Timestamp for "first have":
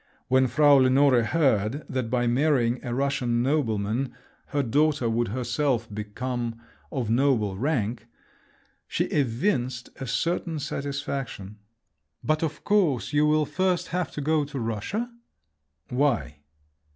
13.45-14.09